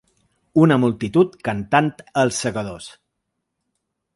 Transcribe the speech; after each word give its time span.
Una 0.61 0.77
multitud 0.83 1.35
cantant 1.49 1.91
‘Els 2.23 2.41
segadors’ 2.47 2.89